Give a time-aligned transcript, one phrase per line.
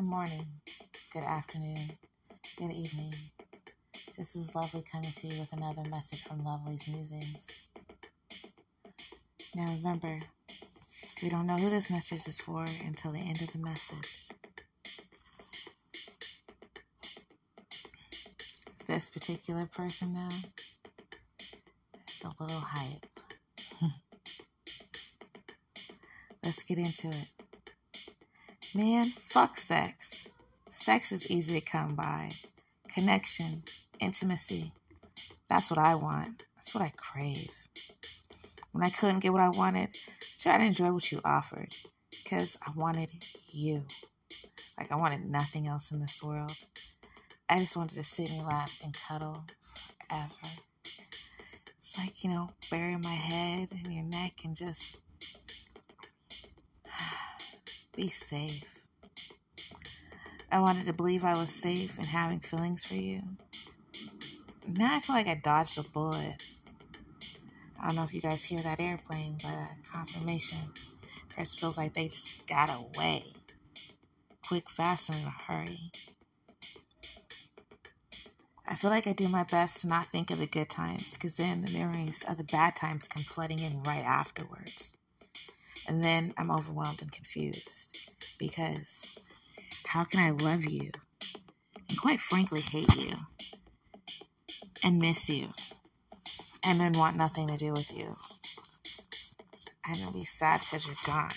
[0.00, 0.46] Good morning,
[1.12, 1.90] good afternoon,
[2.56, 3.12] good evening.
[4.16, 7.46] This is Lovely coming to you with another message from Lovely's Musings.
[9.54, 10.20] Now remember,
[11.22, 14.28] we don't know who this message is for until the end of the message.
[18.86, 20.30] This particular person, though,
[22.24, 23.06] a little hype.
[26.42, 27.39] Let's get into it.
[28.72, 30.28] Man, fuck sex.
[30.70, 32.30] Sex is easy to come by.
[32.88, 33.64] Connection,
[33.98, 34.72] intimacy.
[35.48, 36.44] That's what I want.
[36.54, 37.50] That's what I crave.
[38.70, 39.96] When I couldn't get what I wanted,
[40.38, 41.74] try to enjoy what you offered.
[42.10, 43.10] Because I wanted
[43.50, 43.86] you.
[44.78, 46.56] Like I wanted nothing else in this world.
[47.48, 49.46] I just wanted to sit in your lap and cuddle
[50.08, 50.54] forever.
[51.76, 54.98] It's like, you know, burying my head in your neck and just
[58.00, 58.64] be safe.
[60.50, 63.20] I wanted to believe I was safe and having feelings for you.
[64.66, 66.36] Now I feel like I dodged a bullet.
[67.78, 70.58] I don't know if you guys hear that airplane, but confirmation.
[71.36, 73.24] First feels like they just got away.
[74.48, 75.92] Quick, fast, and in a hurry.
[78.66, 81.36] I feel like I do my best to not think of the good times, because
[81.36, 84.96] then the memories of the bad times come flooding in right afterwards.
[85.90, 87.98] And then I'm overwhelmed and confused
[88.38, 89.04] because
[89.84, 90.92] how can I love you
[91.88, 93.16] and quite frankly hate you
[94.84, 95.48] and miss you
[96.62, 98.14] and then want nothing to do with you?
[99.84, 101.30] And then be sad because you're gone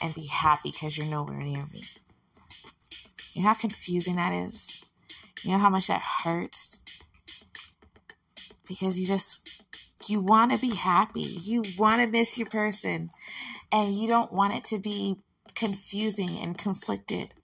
[0.00, 1.82] and be happy because you're nowhere near me.
[3.32, 4.84] You know how confusing that is?
[5.42, 6.80] You know how much that hurts?
[8.68, 9.64] Because you just
[10.08, 11.20] you want to be happy.
[11.20, 13.10] You want to miss your person.
[13.72, 15.16] And you don't want it to be
[15.54, 17.34] confusing and conflicted.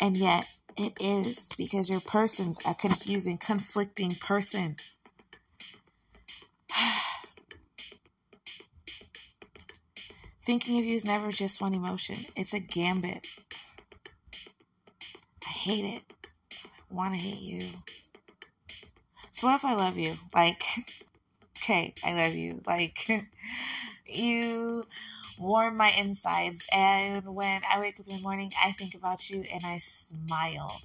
[0.00, 4.76] And yet it is because your person's a confusing, conflicting person.
[10.42, 13.26] Thinking of you is never just one emotion, it's a gambit.
[15.46, 16.02] I hate it.
[16.90, 17.66] I want to hate you.
[19.32, 20.16] So, what if I love you?
[20.34, 20.62] Like,
[21.58, 22.62] okay, I love you.
[22.66, 23.08] Like,
[24.06, 24.86] you
[25.38, 26.66] warm my insides.
[26.72, 30.80] And when I wake up in the morning, I think about you and I smile.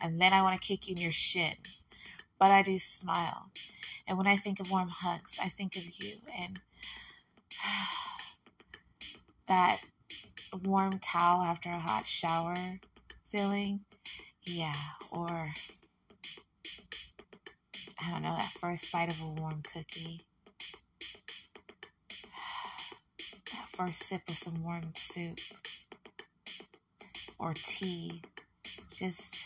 [0.00, 1.54] And then I want to kick you in your shin.
[2.38, 3.50] But I do smile.
[4.06, 6.60] And when I think of warm hugs, I think of you and
[9.46, 9.80] that
[10.62, 12.56] warm towel after a hot shower
[13.30, 13.80] feeling.
[14.42, 14.76] Yeah,
[15.10, 15.52] or
[18.00, 20.24] I don't know, that first bite of a warm cookie.
[23.78, 25.38] First sip of some warm soup
[27.38, 28.20] or tea.
[28.92, 29.36] Just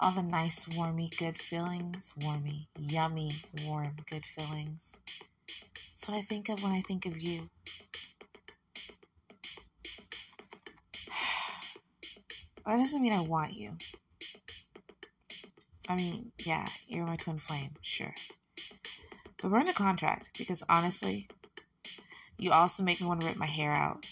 [0.00, 2.12] all the nice, warmy, good feelings.
[2.18, 4.80] Warmy, yummy, warm, good feelings.
[5.46, 7.48] That's what I think of when I think of you.
[12.66, 13.78] That doesn't mean I want you.
[15.88, 18.14] I mean, yeah, you're my twin flame, sure.
[19.40, 21.28] But we're in a contract because honestly,
[22.38, 24.06] you also make me want to rip my hair out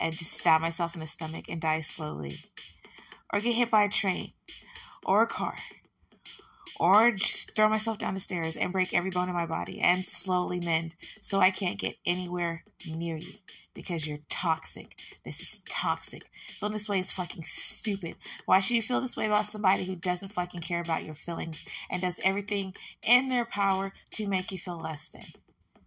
[0.00, 2.38] and just stab myself in the stomach and die slowly.
[3.32, 4.32] Or get hit by a train
[5.04, 5.56] or a car.
[6.80, 10.06] Or just throw myself down the stairs and break every bone in my body and
[10.06, 13.32] slowly mend so I can't get anywhere near you
[13.74, 14.96] because you're toxic.
[15.24, 16.30] This is toxic.
[16.60, 18.14] Feeling this way is fucking stupid.
[18.46, 21.64] Why should you feel this way about somebody who doesn't fucking care about your feelings
[21.90, 25.24] and does everything in their power to make you feel less than?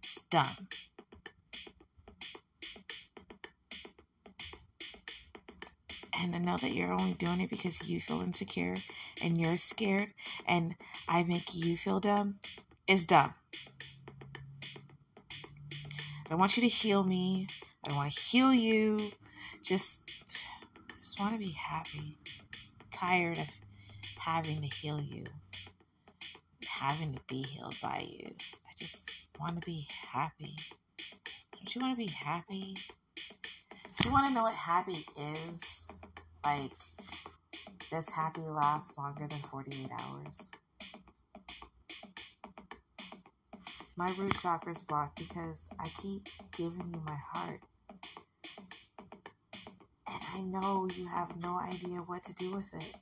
[0.02, 0.68] It's dumb.
[6.20, 8.76] And to know that you're only doing it because you feel insecure
[9.22, 10.08] and you're scared
[10.46, 10.74] and
[11.08, 12.36] I make you feel dumb
[12.86, 13.34] is dumb.
[16.30, 17.46] I want you to heal me.
[17.88, 19.10] I want to heal you.
[19.62, 20.10] Just
[21.02, 22.16] just want to be happy.
[22.92, 23.48] tired of
[24.18, 25.24] having to heal you.
[26.66, 28.34] Having to be healed by you.
[28.66, 30.56] I just want to be happy.
[31.52, 32.76] Don't you want to be happy?
[33.98, 35.88] Do you want to know what happy is?
[36.44, 36.72] Like,
[37.90, 40.50] this happy lasts longer than 48 hours?
[43.96, 47.60] My root chakra is blocked because I keep giving you my heart.
[50.08, 52.94] And I know you have no idea what to do with it.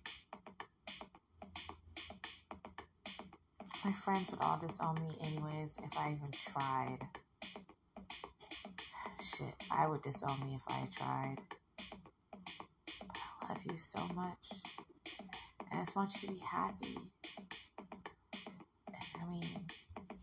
[3.84, 6.98] My friends would all disown me anyways if I even tried.
[9.38, 11.59] Shit, I would disown me if I tried.
[13.50, 14.62] Love you so much.
[15.70, 16.96] And I just want you to be happy.
[18.88, 19.48] I mean,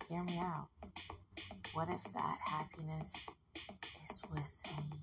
[0.08, 0.68] hear me out.
[1.74, 3.12] What if that happiness
[4.10, 5.00] is with me?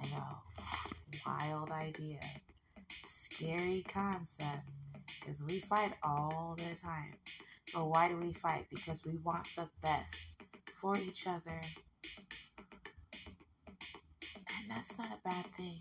[0.00, 0.38] I know.
[1.26, 2.20] Wild idea.
[3.08, 4.70] Scary concept.
[5.20, 7.12] Because we fight all the time.
[7.74, 8.66] But why do we fight?
[8.70, 10.40] Because we want the best
[10.80, 11.60] for each other.
[14.22, 15.80] And that's not a bad thing.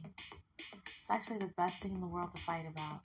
[1.10, 3.00] It's actually the best thing in the world to fight about.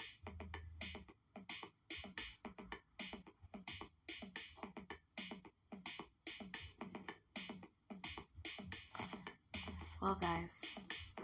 [10.00, 10.62] Well, guys,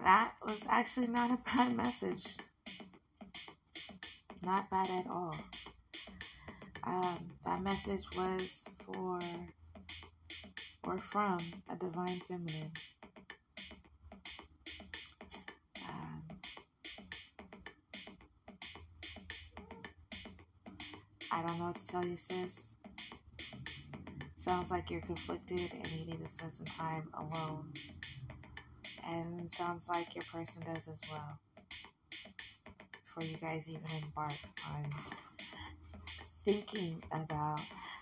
[0.05, 2.25] that was actually not a bad message.
[4.45, 5.35] Not bad at all.
[6.85, 9.19] Um, that message was for
[10.85, 12.71] or from a divine feminine.
[21.39, 22.59] I don't know what to tell you, sis.
[24.39, 27.73] Sounds like you're conflicted and you need to spend some time alone.
[29.09, 31.39] And sounds like your person does as well.
[33.05, 34.33] Before you guys even embark
[34.67, 34.91] on
[36.45, 37.61] thinking about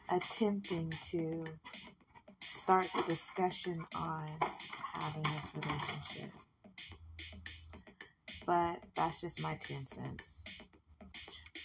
[0.08, 1.44] attempting to
[2.40, 4.30] start the discussion on
[4.94, 6.32] having this relationship.
[8.46, 10.42] But that's just my 10 cents.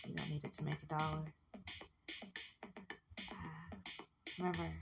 [0.05, 1.23] You don't need it to make a dollar.
[4.41, 4.73] Remember,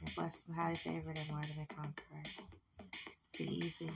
[0.00, 2.22] you're blessed and highly favored and more than a conqueror.
[3.36, 3.90] Be easy.